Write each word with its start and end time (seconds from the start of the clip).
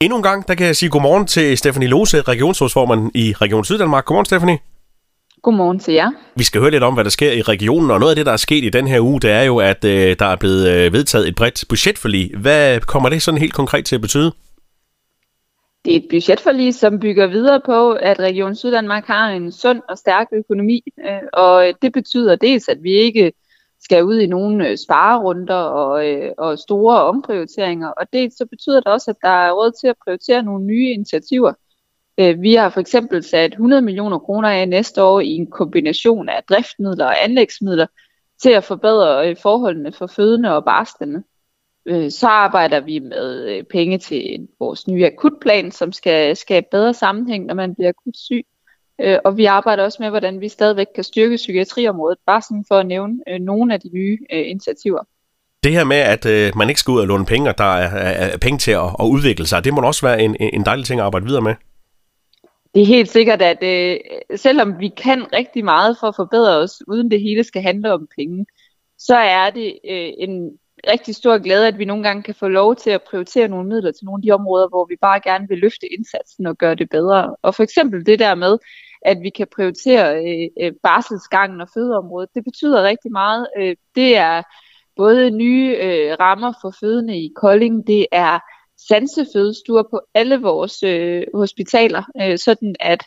Endnu 0.00 0.16
en 0.16 0.22
gang, 0.22 0.48
der 0.48 0.54
kan 0.54 0.66
jeg 0.66 0.76
sige 0.76 0.90
godmorgen 0.90 1.26
til 1.26 1.58
Stefanie 1.58 1.88
Lose, 1.88 2.20
regionsrådsformand 2.22 3.10
i 3.14 3.32
Region 3.32 3.64
Syddanmark. 3.64 4.04
Godmorgen, 4.04 4.24
Stefanie. 4.24 4.58
Godmorgen 5.42 5.78
til 5.78 5.94
jer. 5.94 6.10
Vi 6.36 6.44
skal 6.44 6.60
høre 6.60 6.70
lidt 6.70 6.82
om, 6.82 6.94
hvad 6.94 7.04
der 7.04 7.10
sker 7.10 7.32
i 7.32 7.42
regionen, 7.42 7.90
og 7.90 8.00
noget 8.00 8.12
af 8.12 8.16
det, 8.16 8.26
der 8.26 8.32
er 8.32 8.36
sket 8.36 8.64
i 8.64 8.68
den 8.68 8.86
her 8.86 9.00
uge, 9.00 9.20
det 9.20 9.30
er 9.30 9.42
jo, 9.42 9.56
at 9.56 9.84
øh, 9.84 10.16
der 10.18 10.26
er 10.26 10.36
blevet 10.36 10.68
øh, 10.68 10.92
vedtaget 10.92 11.28
et 11.28 11.34
bredt 11.34 11.64
budgetforlig. 11.68 12.36
Hvad 12.36 12.80
kommer 12.80 13.08
det 13.08 13.22
sådan 13.22 13.40
helt 13.40 13.54
konkret 13.54 13.86
til 13.86 13.94
at 13.94 14.00
betyde? 14.00 14.32
Det 15.84 15.92
er 15.92 15.96
et 15.96 16.06
budgetforlig, 16.10 16.74
som 16.74 17.00
bygger 17.00 17.26
videre 17.26 17.60
på, 17.66 17.92
at 17.92 18.18
Region 18.18 18.54
Syddanmark 18.54 19.06
har 19.06 19.28
en 19.28 19.52
sund 19.52 19.80
og 19.88 19.98
stærk 19.98 20.26
økonomi, 20.32 20.82
øh, 21.06 21.28
og 21.32 21.72
det 21.82 21.92
betyder 21.92 22.36
dels, 22.36 22.68
at 22.68 22.78
vi 22.82 22.92
ikke 22.92 23.32
skal 23.80 24.04
ud 24.04 24.18
i 24.18 24.26
nogle 24.26 24.68
øh, 24.68 24.76
sparerunder 24.78 25.54
og, 25.54 26.08
øh, 26.08 26.32
og 26.38 26.58
store 26.58 27.02
omprioriteringer, 27.02 27.88
og 27.88 28.12
det 28.12 28.32
så 28.32 28.46
betyder 28.46 28.80
det 28.80 28.92
også, 28.92 29.10
at 29.10 29.16
der 29.22 29.28
er 29.28 29.52
råd 29.52 29.72
til 29.80 29.86
at 29.86 29.96
prioritere 30.04 30.42
nogle 30.42 30.64
nye 30.64 30.90
initiativer. 30.90 31.52
Øh, 32.20 32.42
vi 32.42 32.54
har 32.54 32.68
for 32.68 32.80
eksempel 32.80 33.24
sat 33.24 33.52
100 33.52 33.82
millioner 33.82 34.18
kroner 34.18 34.48
af 34.48 34.68
næste 34.68 35.02
år 35.02 35.20
i 35.20 35.28
en 35.28 35.50
kombination 35.50 36.28
af 36.28 36.42
driftmidler 36.48 37.04
og 37.04 37.24
anlægsmidler 37.24 37.86
til 38.42 38.50
at 38.50 38.64
forbedre 38.64 39.30
øh, 39.30 39.36
forholdene 39.36 39.92
for 39.92 40.06
fødende 40.06 40.56
og 40.56 40.64
barslende. 40.64 41.22
Øh, 41.86 42.10
så 42.10 42.26
arbejder 42.26 42.80
vi 42.80 42.98
med 42.98 43.48
øh, 43.48 43.64
penge 43.64 43.98
til 43.98 44.48
vores 44.58 44.88
nye 44.88 45.06
akutplan, 45.06 45.70
som 45.70 45.92
skal 45.92 46.36
skabe 46.36 46.66
bedre 46.70 46.94
sammenhæng, 46.94 47.46
når 47.46 47.54
man 47.54 47.74
bliver 47.74 47.88
akut 47.88 48.16
syg. 48.16 48.46
Øh, 49.00 49.18
og 49.24 49.36
vi 49.36 49.44
arbejder 49.44 49.84
også 49.84 49.98
med, 50.00 50.10
hvordan 50.10 50.40
vi 50.40 50.48
stadigvæk 50.48 50.86
kan 50.94 51.04
styrke 51.04 51.36
psykiatriområdet, 51.36 52.18
bare 52.26 52.42
sådan 52.42 52.64
for 52.68 52.78
at 52.78 52.86
nævne 52.86 53.18
nogle 53.40 53.74
af 53.74 53.80
de 53.80 53.90
nye 53.92 54.18
initiativer. 54.30 55.04
Det 55.64 55.72
her 55.72 55.84
med, 55.84 55.96
at 55.96 56.26
øh, 56.26 56.52
man 56.56 56.68
ikke 56.68 56.80
skal 56.80 56.92
ud 56.92 57.00
og 57.00 57.06
låne 57.06 57.26
penge, 57.26 57.50
og 57.50 57.58
der 57.58 57.64
er, 57.64 57.88
er, 57.88 58.26
er 58.26 58.38
penge 58.38 58.58
til 58.58 58.70
at, 58.70 58.84
at 59.00 59.04
udvikle 59.04 59.46
sig, 59.46 59.64
det 59.64 59.74
må 59.74 59.80
også 59.80 60.06
være 60.06 60.22
en, 60.22 60.36
en 60.40 60.64
dejlig 60.64 60.86
ting 60.86 61.00
at 61.00 61.06
arbejde 61.06 61.26
videre 61.26 61.42
med. 61.42 61.54
Det 62.74 62.82
er 62.82 62.86
helt 62.86 63.10
sikkert, 63.10 63.42
at 63.42 63.62
øh, 63.62 63.96
selvom 64.36 64.80
vi 64.80 64.88
kan 64.88 65.32
rigtig 65.32 65.64
meget 65.64 65.96
for 66.00 66.06
at 66.06 66.16
forbedre 66.16 66.56
os, 66.56 66.82
uden 66.86 67.10
det 67.10 67.20
hele 67.20 67.44
skal 67.44 67.62
handle 67.62 67.92
om 67.92 68.08
penge, 68.18 68.46
så 68.98 69.16
er 69.16 69.50
det 69.50 69.78
øh, 69.90 70.12
en 70.18 70.50
rigtig 70.90 71.14
stor 71.14 71.38
glæde, 71.38 71.68
at 71.68 71.78
vi 71.78 71.84
nogle 71.84 72.02
gange 72.02 72.22
kan 72.22 72.34
få 72.34 72.48
lov 72.48 72.76
til 72.76 72.90
at 72.90 73.02
prioritere 73.02 73.48
nogle 73.48 73.68
midler 73.68 73.92
til 73.92 74.04
nogle 74.04 74.20
af 74.20 74.22
de 74.22 74.30
områder, 74.30 74.68
hvor 74.68 74.86
vi 74.88 74.96
bare 75.00 75.20
gerne 75.20 75.48
vil 75.48 75.58
løfte 75.58 75.92
indsatsen 75.92 76.46
og 76.46 76.58
gøre 76.58 76.74
det 76.74 76.90
bedre. 76.90 77.36
Og 77.42 77.54
for 77.54 77.62
eksempel 77.62 78.06
det 78.06 78.18
der 78.18 78.34
med, 78.34 78.58
at 79.02 79.18
vi 79.22 79.30
kan 79.30 79.46
prioritere 79.56 80.24
øh, 80.24 80.48
øh, 80.60 80.72
barselsgangen 80.82 81.60
og 81.60 81.68
fødeområdet, 81.74 82.34
det 82.34 82.44
betyder 82.44 82.82
rigtig 82.82 83.12
meget. 83.12 83.46
Øh, 83.58 83.76
det 83.94 84.16
er 84.16 84.42
både 84.96 85.30
nye 85.30 85.76
øh, 85.80 86.16
rammer 86.20 86.52
for 86.62 86.74
fødende 86.80 87.18
i 87.18 87.32
Kolding, 87.36 87.86
det 87.86 88.06
er 88.12 88.38
sansefødestuer 88.88 89.82
på 89.90 90.00
alle 90.14 90.36
vores 90.40 90.82
øh, 90.82 91.22
hospitaler, 91.34 92.02
øh, 92.22 92.38
sådan 92.38 92.74
at 92.80 93.02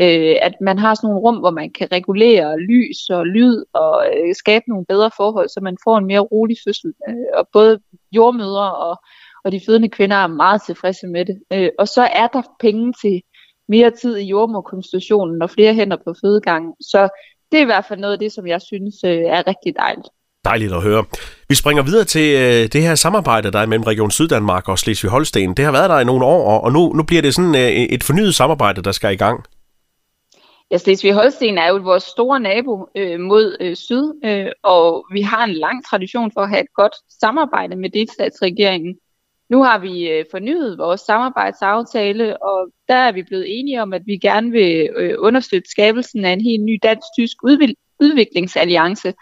øh, 0.00 0.36
at 0.42 0.54
man 0.60 0.78
har 0.78 0.94
sådan 0.94 1.08
nogle 1.08 1.20
rum, 1.20 1.36
hvor 1.36 1.50
man 1.50 1.70
kan 1.70 1.92
regulere 1.92 2.60
lys 2.60 3.10
og 3.10 3.26
lyd 3.26 3.64
og 3.72 4.06
øh, 4.06 4.34
skabe 4.34 4.64
nogle 4.68 4.86
bedre 4.86 5.10
forhold, 5.16 5.48
så 5.48 5.60
man 5.62 5.76
får 5.84 5.98
en 5.98 6.06
mere 6.06 6.20
rolig 6.20 6.56
fødsel. 6.66 6.92
Øh, 7.08 7.14
og 7.34 7.48
både 7.52 7.80
jordmødre 8.12 8.74
og, 8.74 8.96
og 9.44 9.52
de 9.52 9.60
fødende 9.66 9.88
kvinder 9.88 10.16
er 10.16 10.26
meget 10.26 10.62
tilfredse 10.62 11.06
med 11.06 11.24
det. 11.24 11.42
Øh, 11.52 11.70
og 11.78 11.88
så 11.88 12.02
er 12.02 12.26
der 12.26 12.42
penge 12.60 12.92
til 13.02 13.22
mere 13.68 13.90
tid 13.90 14.16
i 14.16 14.24
jordmorkonstitutionen 14.24 15.42
og 15.42 15.50
flere 15.50 15.74
hænder 15.74 15.96
på 15.96 16.14
fødegangen. 16.24 16.72
Så 16.80 17.08
det 17.52 17.58
er 17.58 17.62
i 17.62 17.64
hvert 17.72 17.84
fald 17.88 18.00
noget 18.00 18.12
af 18.12 18.18
det, 18.18 18.32
som 18.32 18.46
jeg 18.46 18.60
synes 18.62 18.94
øh, 19.04 19.10
er 19.10 19.46
rigtig 19.46 19.74
dejligt. 19.76 20.08
Dejligt 20.44 20.72
at 20.72 20.82
høre. 20.82 21.04
Vi 21.48 21.54
springer 21.54 21.82
videre 21.82 22.04
til 22.04 22.34
øh, 22.34 22.72
det 22.72 22.82
her 22.82 22.94
samarbejde, 22.94 23.52
der 23.52 23.58
er 23.58 23.66
mellem 23.66 23.84
Region 23.84 24.10
Syddanmark 24.10 24.68
og 24.68 24.78
Slesvig-Holsten. 24.78 25.54
Det 25.54 25.64
har 25.64 25.72
været 25.72 25.90
der 25.90 26.00
i 26.00 26.04
nogle 26.04 26.24
år, 26.24 26.60
og 26.60 26.72
nu, 26.72 26.92
nu 26.92 27.02
bliver 27.02 27.22
det 27.22 27.34
sådan 27.34 27.54
øh, 27.54 27.70
et 27.70 28.04
fornyet 28.04 28.34
samarbejde, 28.34 28.82
der 28.82 28.92
skal 28.92 29.12
i 29.12 29.16
gang. 29.16 29.44
Ja, 30.70 30.76
Slesvig-Holsten 30.76 31.58
er 31.58 31.68
jo 31.68 31.76
vores 31.76 32.02
store 32.02 32.40
nabo 32.40 32.88
øh, 32.96 33.20
mod 33.20 33.56
øh, 33.60 33.76
syd, 33.76 34.12
øh, 34.24 34.46
og 34.62 35.06
vi 35.12 35.20
har 35.20 35.44
en 35.44 35.54
lang 35.54 35.86
tradition 35.86 36.30
for 36.34 36.40
at 36.40 36.48
have 36.48 36.60
et 36.60 36.74
godt 36.74 36.94
samarbejde 37.20 37.76
med 37.76 37.90
delstatsregeringen. 37.90 38.94
Nu 39.48 39.62
har 39.62 39.78
vi 39.78 40.08
øh, 40.08 40.24
fornyet 40.30 40.78
vores 40.78 41.00
samarbejdsaftale, 41.00 42.42
og 42.42 42.68
der 42.88 42.94
er 42.94 43.12
vi 43.12 43.22
blevet 43.22 43.58
enige 43.58 43.82
om, 43.82 43.92
at 43.92 44.02
vi 44.06 44.16
gerne 44.16 44.50
vil 44.50 44.90
øh, 44.96 45.14
understøtte 45.18 45.70
skabelsen 45.70 46.24
af 46.24 46.30
en 46.30 46.40
helt 46.40 46.64
ny 46.64 46.78
dansk-tysk 46.82 47.36
udviklingsalliance, 48.00 49.14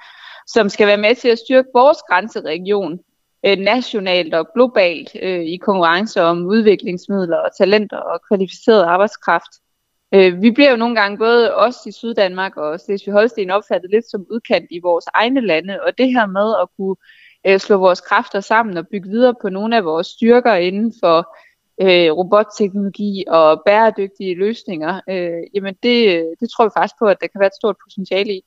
som 0.47 0.69
skal 0.69 0.87
være 0.87 0.97
med 0.97 1.15
til 1.15 1.29
at 1.29 1.39
styrke 1.39 1.69
vores 1.75 1.99
grænseregion 2.09 3.01
øh, 3.47 3.59
nationalt 3.59 4.35
og 4.35 4.47
globalt 4.55 5.11
øh, 5.23 5.41
i 5.41 5.57
konkurrence 5.57 6.23
om 6.23 6.47
udviklingsmidler 6.47 7.37
og 7.37 7.51
talenter 7.59 7.99
og 7.99 8.21
kvalificeret 8.29 8.83
arbejdskraft. 8.83 9.53
Øh, 10.15 10.43
vi 10.43 10.51
bliver 10.51 10.71
jo 10.71 10.77
nogle 10.77 10.97
gange 11.01 11.19
både 11.19 11.55
os 11.55 11.77
i 11.87 11.93
Syddanmark 11.93 12.57
og 12.57 12.81
Slesvig-Holsten 12.81 13.51
opfattet 13.51 13.91
lidt 13.91 14.11
som 14.11 14.27
udkant 14.31 14.67
i 14.71 14.81
vores 14.83 15.05
egne 15.15 15.41
lande, 15.41 15.83
og 15.83 15.99
det 15.99 16.13
her 16.13 16.27
med 16.27 16.55
at 16.63 16.69
kunne 16.77 16.97
øh, 17.47 17.61
slå 17.61 17.77
vores 17.77 18.01
kræfter 18.01 18.41
sammen 18.41 18.77
og 18.77 18.89
bygge 18.89 19.09
videre 19.09 19.35
på 19.43 19.49
nogle 19.49 19.77
af 19.77 19.85
vores 19.85 20.07
styrker 20.07 20.55
inden 20.55 20.95
for 21.03 21.37
øh, 21.83 22.13
robotteknologi 22.13 23.25
og 23.29 23.63
bæredygtige 23.67 24.35
løsninger, 24.35 25.01
øh, 25.09 25.43
jamen 25.55 25.75
det, 25.83 26.27
det 26.41 26.51
tror 26.51 26.65
vi 26.65 26.71
faktisk 26.77 26.99
på, 26.99 27.07
at 27.07 27.17
der 27.21 27.27
kan 27.27 27.39
være 27.41 27.47
et 27.47 27.61
stort 27.61 27.77
potentiale 27.85 28.33
i. 28.35 28.41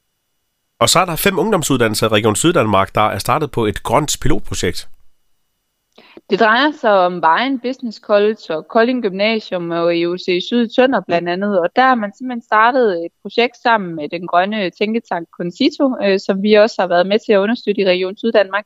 Og 0.79 0.89
så 0.89 0.99
er 0.99 1.05
der 1.05 1.15
fem 1.15 1.39
ungdomsuddannelser 1.39 2.07
i 2.07 2.09
Region 2.09 2.35
Syddanmark, 2.35 2.95
der 2.95 3.01
er 3.01 3.17
startet 3.17 3.51
på 3.51 3.65
et 3.65 3.83
grønt 3.83 4.17
pilotprojekt. 4.21 4.89
Det 6.29 6.39
drejer 6.39 6.71
sig 6.71 6.91
om 7.05 7.21
Vejen 7.21 7.59
Business 7.59 7.97
College 7.97 8.43
og 8.49 8.67
Kolding 8.67 9.03
Gymnasium 9.03 9.71
og 9.71 9.97
EUC 9.97 10.25
Syd 10.47 10.67
Tønder 10.67 11.01
blandt 11.07 11.29
andet, 11.29 11.59
og 11.59 11.69
der 11.75 11.81
har 11.81 11.95
man 11.95 12.13
simpelthen 12.17 12.41
startet 12.41 13.05
et 13.05 13.11
projekt 13.21 13.57
sammen 13.63 13.95
med 13.95 14.09
den 14.09 14.27
grønne 14.27 14.69
tænketank 14.69 15.27
Concito, 15.37 15.95
øh, 16.03 16.19
som 16.19 16.43
vi 16.43 16.53
også 16.53 16.75
har 16.81 16.87
været 16.87 17.07
med 17.07 17.19
til 17.25 17.33
at 17.33 17.37
understøtte 17.37 17.81
i 17.81 17.85
Region 17.85 18.17
Syddanmark. 18.17 18.65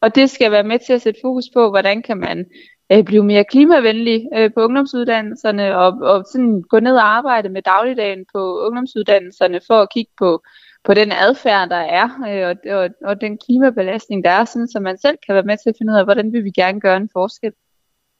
Og 0.00 0.14
det 0.14 0.30
skal 0.30 0.50
være 0.50 0.64
med 0.64 0.78
til 0.78 0.92
at 0.92 1.02
sætte 1.02 1.20
fokus 1.22 1.44
på, 1.54 1.70
hvordan 1.70 2.02
kan 2.02 2.16
man 2.16 2.46
øh, 2.92 3.04
blive 3.04 3.24
mere 3.24 3.44
klimavenlig 3.44 4.28
øh, 4.36 4.50
på 4.54 4.60
ungdomsuddannelserne 4.60 5.76
og, 5.76 5.92
og 6.00 6.24
sådan 6.32 6.62
gå 6.62 6.80
ned 6.80 6.96
og 6.96 7.16
arbejde 7.16 7.48
med 7.48 7.62
dagligdagen 7.62 8.24
på 8.34 8.58
ungdomsuddannelserne 8.66 9.60
for 9.66 9.74
at 9.74 9.90
kigge 9.92 10.12
på 10.18 10.42
på 10.84 10.94
den 10.94 11.12
adfærd, 11.12 11.68
der 11.68 11.76
er, 11.76 12.08
øh, 12.28 12.48
og, 12.48 12.78
og, 12.78 12.90
og 13.04 13.20
den 13.20 13.38
klimabelastning, 13.38 14.24
der 14.24 14.30
er, 14.30 14.44
sådan, 14.44 14.68
så 14.68 14.80
man 14.80 14.98
selv 14.98 15.18
kan 15.26 15.34
være 15.34 15.44
med 15.44 15.56
til 15.56 15.68
at 15.68 15.74
finde 15.78 15.92
ud 15.92 15.98
af, 15.98 16.04
hvordan 16.04 16.32
vil 16.32 16.44
vi 16.44 16.50
gerne 16.50 16.80
gøre 16.80 16.96
en 16.96 17.10
forskel. 17.12 17.52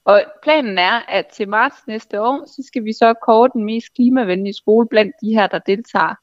Og 0.04 0.22
planen 0.42 0.78
er, 0.78 1.00
at 1.08 1.26
til 1.26 1.48
marts 1.48 1.86
næste 1.86 2.20
år, 2.20 2.46
så 2.46 2.62
skal 2.66 2.84
vi 2.84 2.92
så 2.92 3.14
kåre 3.22 3.50
den 3.52 3.64
mest 3.64 3.86
klimavenlige 3.94 4.54
skole 4.54 4.88
blandt 4.88 5.12
de 5.22 5.34
her, 5.34 5.46
der 5.46 5.58
deltager. 5.58 6.14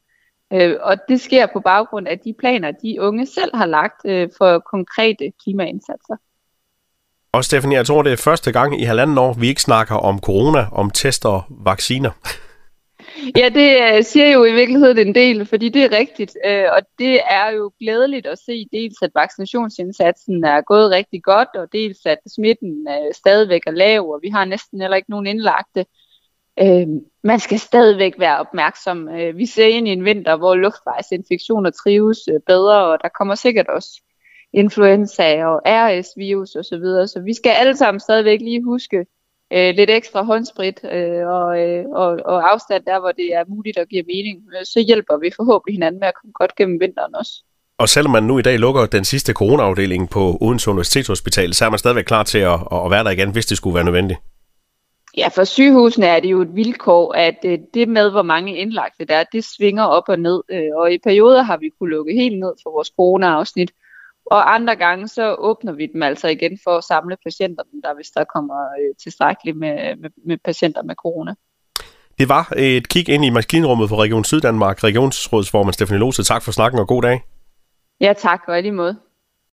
Øh, 0.55 0.75
og 0.81 0.97
det 1.09 1.21
sker 1.21 1.45
på 1.53 1.59
baggrund 1.59 2.07
af 2.07 2.19
de 2.19 2.33
planer, 2.39 2.71
de 2.71 3.01
unge 3.01 3.25
selv 3.25 3.55
har 3.55 3.65
lagt 3.65 4.05
øh, 4.05 4.29
for 4.37 4.59
konkrete 4.59 5.31
klimaindsatser. 5.43 6.15
Og 7.31 7.43
Stefanie, 7.43 7.77
jeg 7.77 7.85
tror, 7.85 8.03
det 8.03 8.11
er 8.11 8.17
første 8.17 8.51
gang 8.51 8.81
i 8.81 8.83
halvanden 8.83 9.17
år, 9.17 9.33
vi 9.33 9.47
ikke 9.47 9.61
snakker 9.61 9.95
om 9.95 10.19
corona, 10.19 10.67
om 10.71 10.89
tester 10.89 11.29
og 11.29 11.43
vacciner. 11.49 12.11
Ja, 13.37 13.49
det 13.49 13.97
øh, 13.97 14.03
siger 14.03 14.31
jo 14.31 14.43
i 14.45 14.53
virkeligheden 14.53 15.07
en 15.07 15.15
del, 15.15 15.45
fordi 15.45 15.69
det 15.69 15.83
er 15.83 15.97
rigtigt, 15.97 16.37
øh, 16.45 16.65
og 16.71 16.81
det 16.99 17.21
er 17.29 17.49
jo 17.49 17.71
glædeligt 17.79 18.27
at 18.27 18.39
se 18.45 18.65
dels, 18.71 18.95
at 19.01 19.11
vaccinationsindsatsen 19.15 20.43
er 20.43 20.61
gået 20.61 20.91
rigtig 20.91 21.23
godt, 21.23 21.49
og 21.55 21.67
dels, 21.73 22.05
at 22.05 22.17
smitten 22.35 22.87
stadigvæk 23.11 23.61
er 23.67 23.71
lav, 23.71 24.09
og 24.09 24.19
vi 24.21 24.29
har 24.29 24.45
næsten 24.45 24.81
heller 24.81 24.97
ikke 24.97 25.09
nogen 25.09 25.27
indlagte. 25.27 25.85
Øh, 26.59 26.87
man 27.23 27.39
skal 27.39 27.59
stadigvæk 27.59 28.13
være 28.19 28.39
opmærksom. 28.39 29.09
Øh, 29.09 29.37
vi 29.37 29.45
ser 29.45 29.67
ind 29.67 29.87
i 29.87 29.91
en 29.91 30.05
vinter, 30.05 30.37
hvor 30.37 30.55
luftvejsinfektioner 30.55 31.69
trives 31.69 32.19
øh, 32.27 32.39
bedre, 32.47 32.85
og 32.85 32.97
der 33.03 33.09
kommer 33.17 33.35
sikkert 33.35 33.67
også 33.67 34.01
influenza 34.53 35.45
og 35.45 35.61
RS-virus 35.65 36.55
osv., 36.55 36.63
så, 36.63 36.77
videre. 36.77 37.07
så 37.07 37.19
vi 37.19 37.33
skal 37.33 37.49
alle 37.49 37.77
sammen 37.77 37.99
stadigvæk 37.99 38.39
lige 38.41 38.63
huske, 38.63 39.05
øh, 39.53 39.75
lidt 39.75 39.89
ekstra 39.89 40.23
håndsprit 40.23 40.79
øh, 40.83 41.27
og, 41.27 41.59
øh, 41.59 41.85
og, 41.93 42.19
og 42.25 42.51
afstand 42.51 42.83
der, 42.85 42.99
hvor 42.99 43.11
det 43.11 43.33
er 43.33 43.43
muligt 43.47 43.77
og 43.77 43.87
giver 43.87 44.03
mening, 44.07 44.43
øh, 44.59 44.65
så 44.65 44.79
hjælper 44.87 45.17
vi 45.17 45.31
forhåbentlig 45.35 45.75
hinanden 45.75 45.99
med 45.99 46.07
at 46.07 46.13
komme 46.21 46.33
godt 46.33 46.55
gennem 46.55 46.79
vinteren 46.79 47.15
også. 47.15 47.33
Og 47.77 47.89
selvom 47.89 48.11
man 48.11 48.23
nu 48.23 48.39
i 48.39 48.41
dag 48.41 48.59
lukker 48.59 48.85
den 48.85 49.05
sidste 49.05 49.33
coronaafdeling 49.33 50.09
på 50.09 50.37
Odense 50.41 50.69
Universitetshospital, 50.69 51.53
så 51.53 51.65
er 51.65 51.69
man 51.69 51.79
stadigvæk 51.79 52.05
klar 52.05 52.23
til 52.23 52.39
at, 52.39 52.59
at 52.85 52.91
være 52.91 53.03
der 53.03 53.09
igen, 53.09 53.31
hvis 53.31 53.45
det 53.45 53.57
skulle 53.57 53.75
være 53.75 53.83
nødvendigt. 53.83 54.19
Ja, 55.17 55.27
for 55.27 55.43
sygehusene 55.43 56.05
er 56.05 56.19
det 56.19 56.31
jo 56.31 56.41
et 56.41 56.55
vilkår, 56.55 57.13
at 57.13 57.37
øh, 57.45 57.59
det 57.73 57.89
med, 57.89 58.11
hvor 58.11 58.21
mange 58.21 58.57
indlagte 58.57 59.05
der 59.05 59.15
er, 59.15 59.23
det 59.31 59.43
svinger 59.43 59.83
op 59.83 60.03
og 60.07 60.19
ned. 60.19 60.41
Øh, 60.51 60.69
og 60.75 60.93
i 60.93 60.97
perioder 60.97 61.41
har 61.41 61.57
vi 61.57 61.69
kunne 61.79 61.89
lukke 61.89 62.13
helt 62.13 62.39
ned 62.39 62.53
for 62.63 62.71
vores 62.71 62.91
corona-afsnit, 62.95 63.71
og 64.25 64.55
andre 64.55 64.75
gange, 64.75 65.07
så 65.07 65.35
åbner 65.35 65.71
vi 65.71 65.85
dem 65.93 66.03
altså 66.03 66.27
igen 66.27 66.59
for 66.63 66.77
at 66.77 66.83
samle 66.83 67.17
patienterne, 67.23 67.81
der 67.83 67.95
hvis 67.95 68.09
der 68.09 68.23
kommer 68.23 68.55
øh, 68.55 68.95
tilstrækkeligt 69.03 69.57
med, 69.57 69.95
med, 69.95 70.09
med 70.25 70.37
patienter 70.45 70.83
med 70.83 70.95
corona. 70.95 71.33
Det 72.19 72.29
var 72.29 72.53
et 72.57 72.89
kig 72.89 73.09
ind 73.09 73.25
i 73.25 73.29
maskinrummet 73.29 73.89
for 73.89 73.95
Region 73.95 74.23
Syddanmark. 74.23 74.83
Regionsrådsformand 74.83 75.73
Stefanie 75.73 75.99
Lose, 75.99 76.23
tak 76.23 76.43
for 76.43 76.51
snakken 76.51 76.79
og 76.79 76.87
god 76.87 77.01
dag. 77.01 77.21
Ja, 78.01 78.13
tak 78.13 78.41
og 78.47 78.59
i 78.59 78.61
lige 78.61 78.71
måde. 78.71 78.97